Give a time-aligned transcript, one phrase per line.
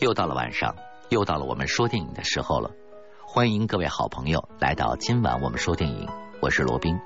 [0.00, 0.76] 又到了晚上，
[1.08, 2.70] 又到了我们说电影的时候了。
[3.26, 6.08] 欢迎各位好朋友来到今晚我们说电影，
[6.40, 6.96] 我是罗宾。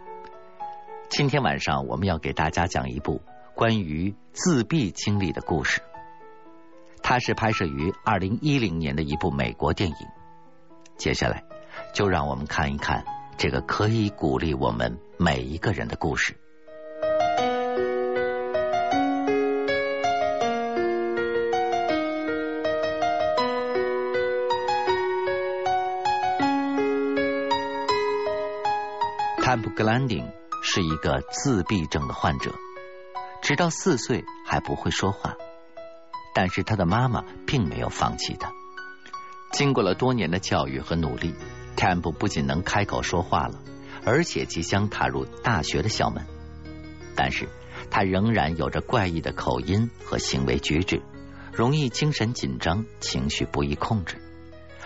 [1.08, 3.22] 今天晚上我们要给大家讲一部
[3.54, 5.80] 关于自闭经历的故事。
[7.02, 9.96] 它是拍摄于二零一零年的一部美国电影。
[10.98, 11.42] 接下来
[11.94, 13.06] 就让我们看一看
[13.38, 16.38] 这个可以鼓励我们每一个人的故事。
[29.52, 30.26] 坦普·格兰丁
[30.62, 32.54] 是一个自闭症的患者，
[33.42, 35.34] 直到四岁还不会说话。
[36.34, 38.50] 但是他的妈妈并没有放弃他。
[39.52, 41.34] 经过了多年的教育和努力，
[41.76, 43.60] 坦普不仅能开口说话了，
[44.06, 46.24] 而且即将踏入大学的校门。
[47.14, 47.46] 但是
[47.90, 51.02] 他仍然有着怪异的口音和行为举止，
[51.52, 54.16] 容易精神紧张，情绪不易控制。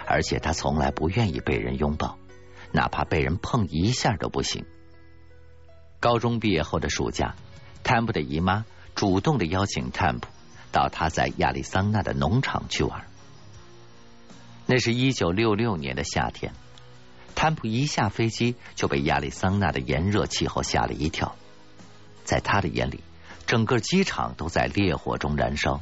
[0.08, 2.18] 而且他从来不愿意被人拥抱。
[2.76, 4.66] 哪怕被人碰一下都不行。
[5.98, 7.34] 高中毕业后的暑假，
[7.82, 10.28] 坦普的姨妈主动的邀请坦普
[10.72, 13.06] 到他在亚利桑那的农场去玩。
[14.66, 16.52] 那是一九六六年的夏天，
[17.34, 21.34] 坦普一下飞机就被亚利桑那的炎热气候吓了一跳。
[22.24, 23.00] 在他的眼里，
[23.46, 25.80] 整个机场都在烈火中燃烧。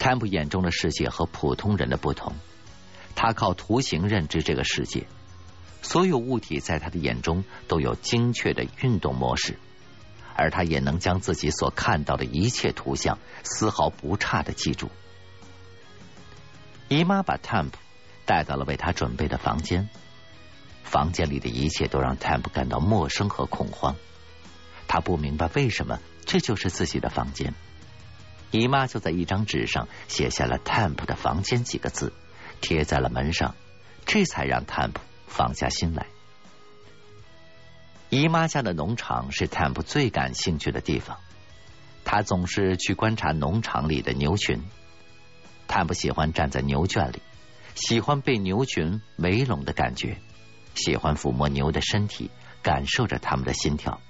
[0.00, 2.34] 坦普眼中的世界和普通人的不同，
[3.14, 5.06] 他靠图形认知这个世界。
[5.88, 9.58] 所有物体在他的眼中都有精确的运动模式，
[10.36, 14.90] 而他也能将自己所看到的一切图像丝毫不差的记住。
[16.88, 17.70] 姨妈把 Temp
[18.26, 19.88] 带到了为他准备的房间，
[20.84, 23.96] 房间里的一切都让 Temp 感到陌生和恐慌。
[24.88, 27.54] 他不明白为什么这就是自己的房间。
[28.50, 32.12] 姨妈就在一张纸上写下了 Temp 的房间几个字，
[32.60, 33.54] 贴在了门上，
[34.04, 34.92] 这才让 Temp。
[35.28, 36.06] 放下心来，
[38.10, 41.18] 姨妈家的农场是坦布最感兴趣的地方。
[42.04, 44.62] 他总是去观察农场里的牛群。
[45.66, 47.20] 坦普喜欢站在牛圈里，
[47.74, 50.16] 喜欢被牛群围拢的感觉，
[50.74, 52.30] 喜欢抚摸牛的身体，
[52.62, 54.00] 感受着他们的心跳。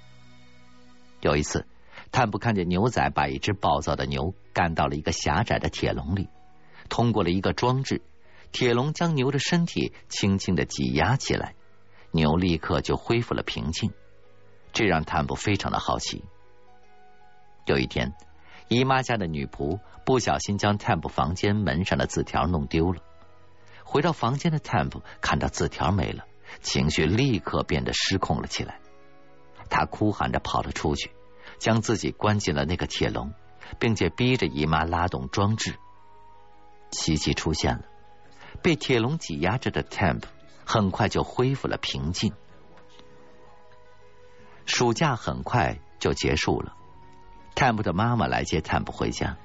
[1.19, 1.67] 有一次，
[2.13, 6.29] 坦普看见牛仔把一只暴躁的牛赶到了一个狭窄的铁笼里，
[6.87, 8.01] 通过了一个装置。
[8.51, 11.55] 铁笼将牛的身体轻轻的挤压起来，
[12.11, 13.93] 牛立刻就恢复了平静，
[14.73, 16.23] 这让坦普非常的好奇。
[17.65, 18.13] 有一天，
[18.67, 23.01] 姨妈家的女仆不小心将坦普房间门上的字条弄丢了。
[23.83, 26.25] 回到房间的坦普看到字条没了，
[26.61, 28.79] 情绪立刻变得失控了起来。
[29.69, 31.11] 他哭喊着跑了出去，
[31.59, 33.33] 将自己关进了那个铁笼，
[33.79, 35.75] 并且逼着姨妈拉动装置。
[36.91, 37.83] 奇迹出现了。
[38.61, 40.23] 被铁笼挤压着的 Temp
[40.65, 42.33] 很快就恢复了平静。
[44.65, 46.75] 暑假很快就结束了
[47.55, 49.37] ，Temp 的妈妈来接 Temp 回家。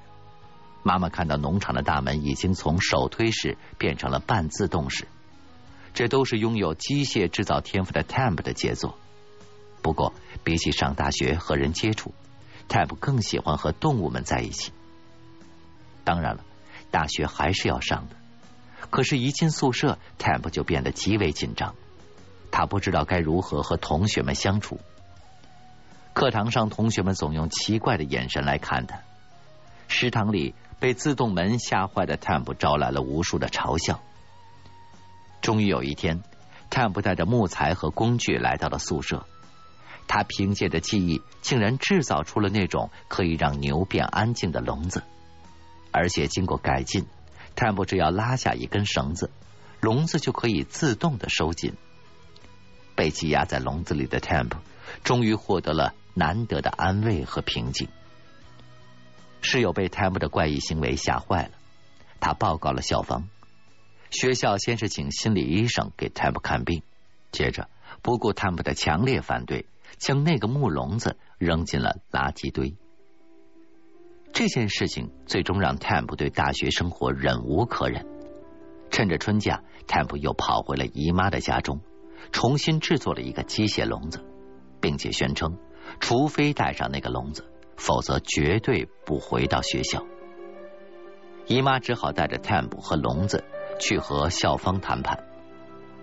[0.83, 5.07] 妈妈看到农场的大门已经从手推式变成了半自动式，
[5.95, 8.95] 这都是拥有机械制造天赋的 Temp 的杰作。
[9.81, 12.13] 不过，比起上大学和人接触
[12.69, 14.71] ，Temp 更喜欢和动物们在一起。
[16.03, 16.45] 当然了，
[16.91, 18.15] 大学还是要上的。
[18.95, 21.75] 可是，一进宿舍，Temp 就变得极为紧张。
[22.49, 24.79] 他不知道该如何和同学们相处。
[26.13, 29.01] 课堂上，同学们总用奇怪的眼神来看他。
[29.89, 33.99] 食堂里，被自动门吓坏的 Temp 招来了无数的嘲笑。
[35.41, 36.23] 终于有一天
[36.71, 39.25] ，Temp 带着木材和工具来到了宿舍。
[40.07, 45.03] 他凭借着记忆，竟然制造出了那种可以让牛变安静的笼子，
[45.91, 47.05] 而且经过改进。
[47.55, 49.31] Temp 只要拉下一根绳子，
[49.81, 51.73] 笼子就可以自动的收紧。
[52.95, 54.51] 被挤压在笼子里的 Temp
[55.03, 57.87] 终于获得了难得的安慰和平静。
[59.41, 61.51] 室友被 Temp 的怪异行为吓坏了，
[62.19, 63.27] 他报告了校方。
[64.11, 66.83] 学校先是请心理医生给 Temp 看病，
[67.31, 67.69] 接着
[68.01, 69.65] 不顾 Temp 的强烈反对，
[69.97, 72.75] 将那个木笼子扔进了垃圾堆。
[74.35, 78.05] 这件事情最终让 Temp 对大学生活忍无可忍。
[78.89, 81.79] 趁着春假，Temp 又跑回了姨妈的家中，
[82.33, 84.25] 重新制作了一个机械笼子，
[84.81, 85.57] 并且宣称，
[86.01, 87.45] 除非带上那个笼子，
[87.77, 90.05] 否则绝对不回到学校。
[91.47, 93.45] 姨妈只好带着 Temp 和笼子
[93.79, 95.23] 去和校方谈判。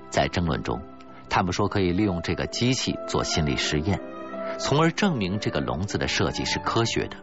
[0.08, 0.81] 在争论中
[1.29, 4.00] ，Temp 说可以利用这个机器做心理实验，
[4.58, 7.19] 从而证明这个笼子的设计是科学的。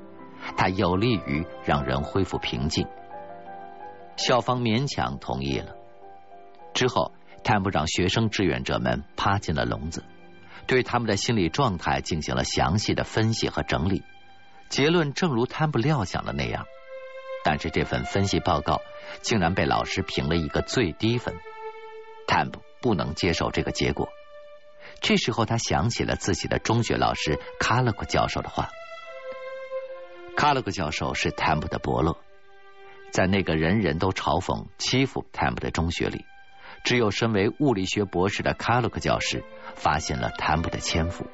[0.57, 2.88] 它有利于让人恢复平静。
[4.16, 5.75] 校方勉强同意了。
[6.74, 7.12] 之后，
[7.44, 10.04] 探部让学生志愿者们趴进了笼子，
[10.68, 14.04] 对他们的心理状态进行了详细的分析和整理。
[14.69, 16.66] 结论正如探部料想的那样，
[17.44, 18.81] 但是这份分析报告
[19.22, 21.36] 竟然被老师评了一个最低分。
[22.28, 24.10] 探部不能接受这个结果。
[25.01, 28.69] 这时候，他想起了自己的中学老师卡勒克教授的话。
[30.39, 32.18] 卡洛克教授是 tempe 的伯乐，
[33.12, 36.24] 在那个人人都嘲讽、欺负 tempe 的中学里，
[36.86, 39.44] 只有身为物理学博士的卡洛克教师
[39.75, 41.25] 发现了 tempe 的天赋。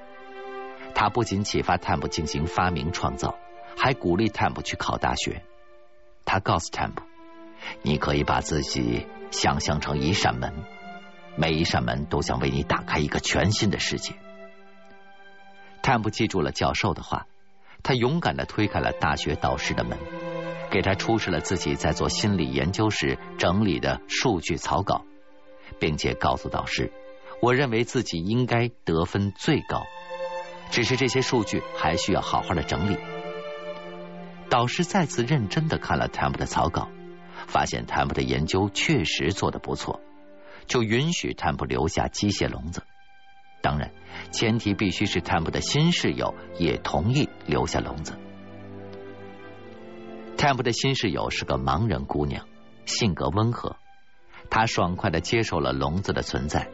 [0.96, 3.38] 他不仅启发 tempe 进行发明创造，
[3.78, 5.44] 还鼓励 tempe 去考大学。
[6.26, 10.52] 他告诉 tempe，：“ 你可以把自己想象成一扇门。”
[11.38, 14.16] 每一扇门都想为你打开一个全新的世界。
[15.84, 17.28] 探布记住了教授的话，
[17.86, 19.96] 他勇敢的推开了大学导师的门，
[20.72, 25.06] 给他出示了自己在做心理研究时整理的数据草稿，
[25.80, 26.92] 并且告诉导师
[27.44, 29.84] ：“我认为自己应该得分最高，
[30.72, 32.98] 只是这些数据还需要好好的整理。”
[34.50, 36.90] 导师再次认真的看了探布的草稿，
[37.46, 40.02] 发现探布的研究确实做得不错。
[40.66, 42.82] 就允许探普留下机械笼子，
[43.66, 43.90] 当然，
[44.32, 48.14] 前提必须是 Temple 的新室友也同意留下笼子。
[50.38, 52.46] 探普的新室友是个盲人姑娘，
[52.86, 53.76] 性格温和，
[54.52, 56.70] 她爽快的接受了笼子的存在。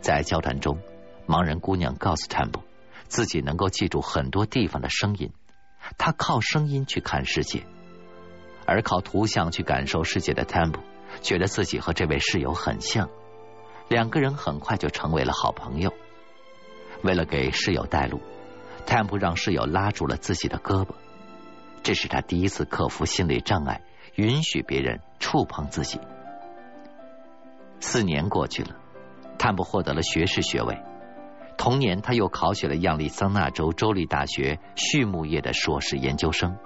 [0.00, 0.78] 在交谈中，
[1.26, 2.62] 盲人姑娘告诉 Temple，，
[3.08, 5.32] 自己能够记住很多地方的声音，
[5.98, 7.66] 她靠声音去看世界，
[8.64, 10.84] 而靠图像去感受世界的 Temple。
[11.20, 13.10] 觉得自己和这位室友很像，
[13.90, 15.92] 两个人很快就成为了好朋友。
[17.02, 18.20] 为了给室友带路，
[18.86, 20.90] 坦普让室友拉住了自己的胳膊，
[21.82, 23.82] 这是他第一次克服心理障碍，
[24.14, 25.98] 允许别人触碰自己。
[27.80, 28.76] 四年过去了，
[29.36, 30.80] 坦普获得了学士学位。
[31.58, 36.56] 同年，他又考取了亚利桑那州州立大学畜牧业的硕士研究生。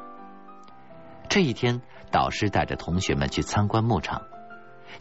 [1.31, 1.81] 这一天，
[2.11, 4.21] 导师带着同学们去参观牧场。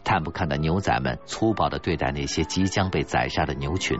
[0.02, 3.98] 探布看到牛仔们粗暴的对待那些即将被宰杀的牛群。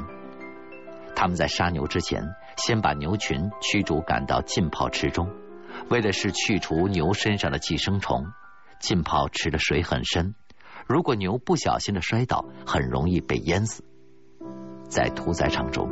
[1.15, 5.31] 他们在杀牛之前，先把牛群驱逐赶到浸泡池中，
[5.89, 8.25] 为的是去除牛身上的寄生虫。
[8.81, 10.35] 浸泡池的水很深，
[10.87, 13.85] 如果牛不小心的摔倒，很容易被淹死。
[14.89, 15.89] 在屠宰场中，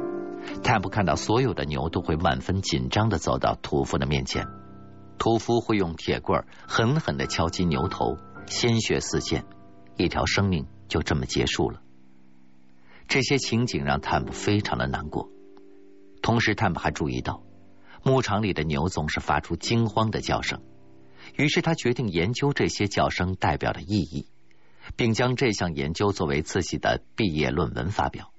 [0.62, 4.46] 探布看到所有的牛都会万分紧张的走到屠夫的面前，
[5.18, 9.44] 屠夫会用铁棍狠狠的敲击牛头，鲜血四溅。
[9.96, 11.82] 一条生命就这么结束了。
[13.08, 15.28] 这些情景让探布非常的难过。
[16.22, 17.42] 同时，探布还注意到
[18.02, 20.62] 牧场里的牛总是发出惊慌的叫声。
[21.36, 24.26] 于是，他决定研究这些叫声代表的意义，
[24.96, 28.32] 并将这项研究作为自己的毕业论文发表。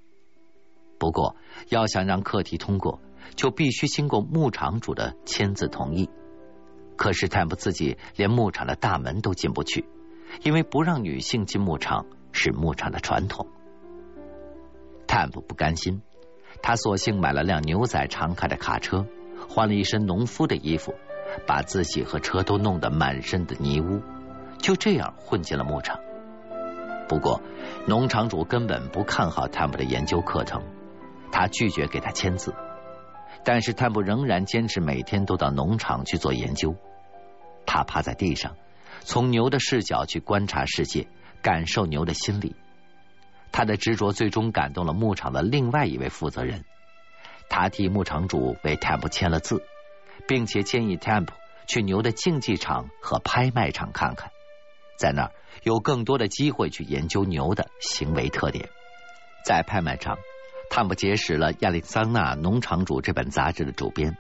[0.98, 1.36] 不过，
[1.70, 3.02] 要想让课题通过，
[3.36, 6.10] 就必须经过牧场主的签字同意。
[6.96, 9.86] 可是，探布自己连牧场的大门都进不去。
[10.42, 13.48] 因为不让女性进牧场是牧场的传统，
[15.08, 16.02] 探布不甘心，
[16.62, 19.06] 他索性买了辆牛仔常开的卡车，
[19.48, 20.94] 换了一身农夫的衣服，
[21.46, 24.02] 把自己和车都弄得满身的泥污，
[24.58, 26.00] 就这样混进了牧场。
[27.08, 27.42] 不过，
[27.86, 30.64] 农场主根本不看好探布的研究课程，
[31.32, 32.54] 他拒绝给他签字。
[33.46, 36.76] 但是探布仍然坚持每天都到农场去做研究。
[37.66, 38.56] 他趴在地上。
[39.06, 41.08] 从牛的视角去观察世界，
[41.42, 42.56] 感受牛的心理。
[43.52, 46.64] 他的执着最终感动了牧场的另外一位负责人，
[47.50, 49.64] 他替牧场主为 Temp 签了字，
[50.28, 51.28] 并且建议 Temp
[51.68, 54.32] 去牛的竞技场和拍卖场看看，
[54.98, 55.32] 在那儿
[55.62, 58.70] 有更多的机会去研究牛的行为特点。
[59.46, 60.18] 在拍卖场，
[60.70, 64.18] 汤姆结识了《亚利桑那农场主》这本杂志的主编。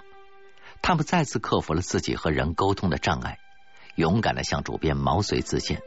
[0.82, 3.40] 汤姆再次克服了自己和人沟通的障碍。
[3.96, 5.82] 勇敢的向主编毛遂自荐。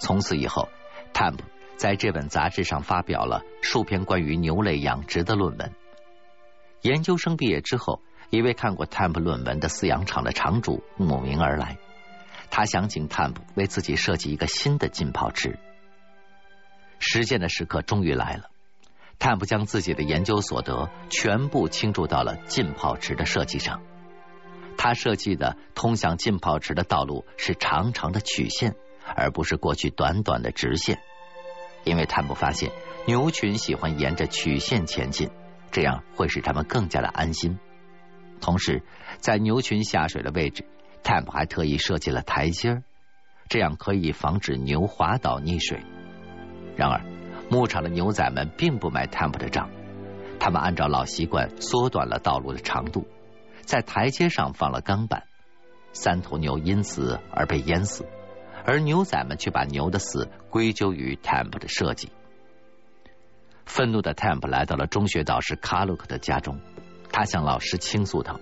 [0.00, 0.68] 从此以后，
[1.12, 1.44] 探普
[1.76, 5.72] 在这本杂志上发表了数篇关于牛类养殖的论文。
[6.80, 8.00] 研究生毕业之后，
[8.30, 11.78] 一位看过探普论文的饲养场的场主慕名而来，
[12.50, 15.58] 他想请探普为自己设计一个新的浸泡池。
[16.98, 18.50] 实践的时刻终于来了，
[19.18, 23.80] 探普将自己的研究所得全部倾注到了浸泡池的设计上。
[24.76, 28.74] 他设计的通向浸泡池的道路是长长的曲线，
[29.14, 31.00] 而不是过去短短的直线。
[31.84, 32.70] 因为探姆发现
[33.06, 35.30] 牛群喜欢沿着曲线前进，
[35.70, 37.58] 这样会使他们更加的安心。
[38.40, 38.82] 同时，
[39.18, 40.64] 在牛群下水的位置，
[41.02, 42.82] 探姆还特意设计了台阶儿，
[43.48, 45.80] 这样可以防止牛滑倒溺水。
[46.76, 47.00] 然而，
[47.50, 49.68] 牧场的牛仔们并不买 Temp 的账，
[50.40, 53.06] 他们按照老习惯缩短了道路的长度，
[53.62, 55.24] 在台阶上放了钢板，
[55.92, 58.06] 三头牛因此而被淹死，
[58.64, 62.10] 而牛仔们却把牛的死归咎于 Temp 的设计。
[63.64, 66.60] 愤怒的 Temp 来到了中学导师卡鲁克的家中，
[67.10, 68.40] 他向老师倾诉道：“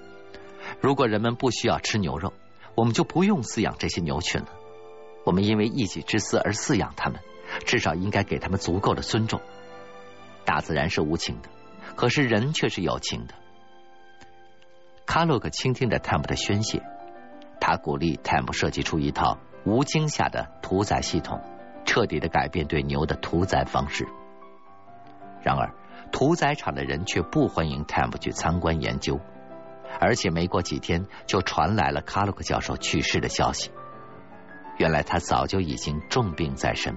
[0.81, 2.33] 如果人们不需要吃牛肉，
[2.75, 4.49] 我们就不用饲养这些牛群了。
[5.25, 7.21] 我们因为一己之私而饲养它们。”
[7.67, 9.41] 至少应该给他们足够的尊重。
[10.45, 11.49] 大自然是无情的，
[11.97, 13.35] 可是人却是有情的。
[15.11, 16.81] 卡洛克倾听着 Temp 的宣泄，
[17.61, 21.41] 他鼓励 Temp 设计出一套无惊吓的屠宰系统，
[21.85, 24.07] 彻底的改变对牛的屠宰方式。
[25.43, 25.75] 然而，
[26.13, 29.19] 屠宰场的人却不欢迎 Temp 去参观研究，
[29.99, 33.73] 而且没过几天就传来了卡洛克教授去世的消息。
[34.79, 36.95] 原来他早就已经重病在身。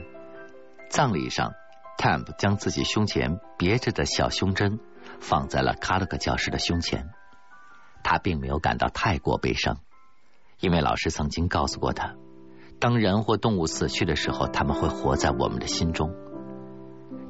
[0.88, 1.54] 葬礼上
[1.98, 4.80] ，Temp 将自己胸前别着的小胸针
[5.20, 7.10] 放在了卡洛克教师的胸前。
[8.04, 9.80] 他并没有感到太过悲伤，
[10.60, 12.16] 因为老师曾经告诉过他，
[12.80, 16.14] 当人或动物死去的时候，他们会活在我们的心中。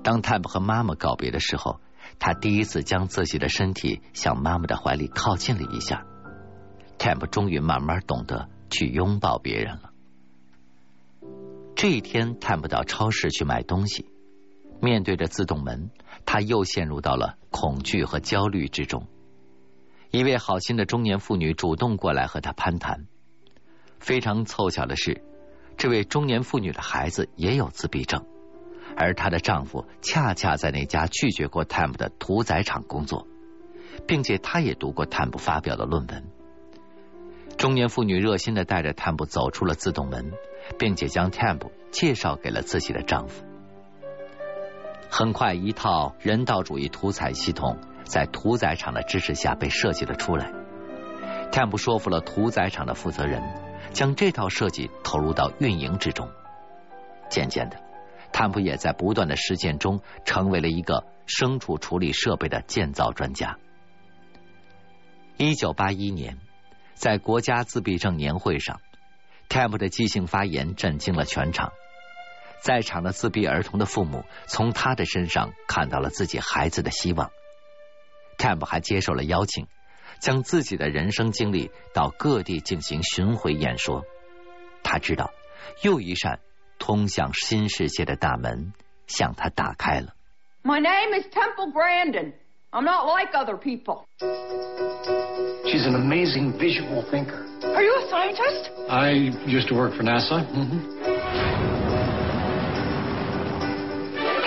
[0.03, 1.79] 当 Temp 和妈妈告别的时候，
[2.19, 6.05] 他第一次将自己的身体向妈妈的怀里靠近了一下。
[6.97, 9.91] Temp 终于慢慢懂得去拥抱别人了。
[11.75, 14.09] 这一天，探不到超市去买东西，
[14.81, 15.89] 面对着自动门，
[16.25, 19.07] 他又陷入到了恐惧和焦虑之中。
[20.13, 23.07] 一位好心的中年妇女主动过来和他攀谈。
[23.99, 25.23] 非常凑巧的是，
[25.75, 28.23] 这位中年妇女的孩子也有自闭症，
[28.95, 33.27] 而她的丈夫恰恰在那家拒绝过 Temp 的屠宰场工作，
[34.05, 36.23] 并且他也读过 Temp 发表的论文。
[37.57, 40.31] 中年妇女热心的带着 Temp 走出了自动门。
[40.79, 43.43] 并且将 Temp 介绍给了自己的丈夫。
[45.09, 50.51] 很快，一套人道主义屠宰系统在屠宰场的支持下被设计了出来。
[51.51, 53.41] Temp 说服了屠宰场的负责人，
[53.91, 56.29] 将这套设计投入到运营之中。
[57.29, 57.77] 渐渐的
[58.31, 63.57] ，Temp 也在不断的实践中成为了一个牲畜处理设备的建造专家。
[65.37, 66.37] 一九八一年，
[66.95, 68.81] 在国家自闭症年会上。
[69.49, 71.73] Temp 的即兴发言震惊了全场，
[72.63, 77.29] 在场的自闭儿童的父母从他的身上看到了自己孩子的希望。
[78.38, 79.66] Temp 还接受了邀请，
[80.20, 84.04] 将自己的人生经历到各地进行巡回演说。
[84.82, 85.30] 他知道，
[85.82, 86.40] 又一扇
[86.78, 88.72] 通向新世界的大门
[89.06, 90.14] 向他打开了。
[90.62, 92.32] My name is Temple Grandin.
[92.70, 94.04] I'm not like other people.
[95.64, 97.46] She's an amazing visual thinker.
[97.64, 98.70] Are you a scientist?
[98.88, 99.10] I
[99.46, 100.44] used to work for NASA.
[100.46, 100.80] Mm-hmm.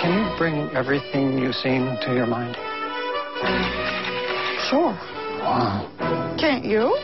[0.00, 2.56] Can you bring everything you've seen to your mind?
[4.69, 4.93] Sure.
[5.39, 5.87] Wow.
[6.39, 6.97] Can't you?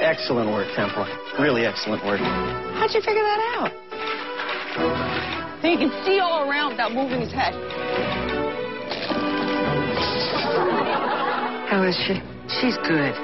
[0.00, 1.06] Excellent work, Temple.
[1.38, 2.20] Really excellent work.
[2.20, 3.72] How'd you figure that out?
[5.62, 7.54] So you can see all around without moving his head.
[11.68, 12.20] How is she?
[12.60, 13.14] She's good.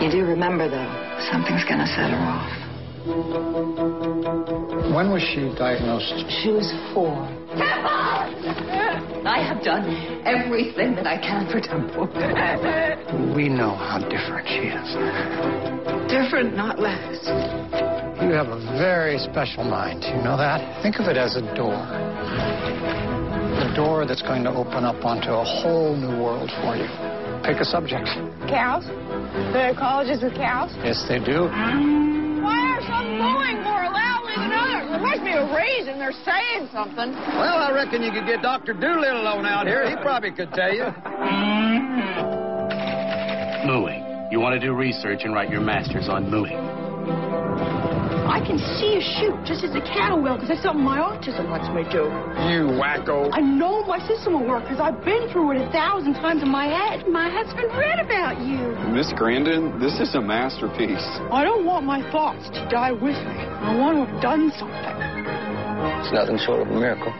[0.00, 0.90] You do remember, though,
[1.30, 2.50] something's gonna set her off.
[4.94, 6.24] When was she diagnosed?
[6.42, 7.28] She was four.
[9.30, 9.86] I have done
[10.26, 12.10] everything that I can for Temple.
[13.32, 14.88] We know how different she is.
[16.10, 17.14] Different, not less.
[18.20, 20.02] You have a very special mind.
[20.02, 20.82] You know that?
[20.82, 21.78] Think of it as a door.
[21.78, 26.90] A door that's going to open up onto a whole new world for you.
[27.46, 28.10] Pick a subject.
[28.50, 28.82] Cows?
[28.84, 30.74] Do they have colleges with cows?
[30.82, 31.46] Yes, they do.
[31.46, 32.42] Mm.
[32.42, 33.62] Why are some mowing
[34.90, 35.98] There must be a reason.
[35.98, 37.12] They're saying something.
[37.12, 38.72] Well, I reckon you could get Dr.
[38.74, 39.88] Doolittle on out here.
[39.88, 40.84] He probably could tell you.
[43.66, 44.28] Mooing.
[44.32, 47.79] You want to do research and write your master's on mooing.
[48.29, 51.49] I can see a shoot just as a cattle will because that's something my autism
[51.49, 52.05] lets me do.
[52.49, 53.29] You wacko.
[53.31, 56.49] I know my system will work because I've been through it a thousand times in
[56.49, 57.07] my head.
[57.07, 58.75] My husband read about you.
[58.91, 61.05] Miss Grandin, this is a masterpiece.
[61.31, 63.37] I don't want my thoughts to die with me.
[63.39, 64.95] I want to have done something.
[66.01, 67.13] It's nothing short of a miracle.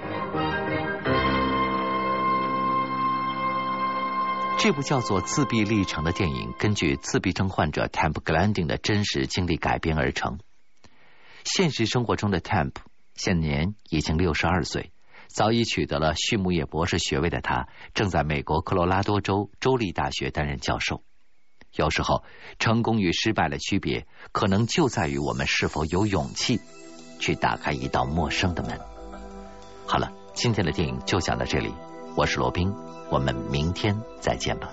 [4.58, 10.40] 这部叫做《自闭历程》的电影，根据自闭症患者 Temp Glanding 的真实经历改编而成。
[11.45, 12.73] 现实生活中的 Temp
[13.15, 14.93] 现年已经六十二岁，
[15.29, 21.03] 早已取得了畜牧业博士学位的他，正在美国科罗拉多州州立大学担任教授。
[21.75, 22.25] 有时候，
[22.59, 26.61] 成功与失败的区别，可能就在于我们是否有勇气
[27.21, 28.81] 去打开一道陌生的门。
[29.87, 31.73] 好了，今天的电影就讲到这里，
[32.17, 32.73] 我是罗宾，
[33.11, 34.73] 我们明天再见吧。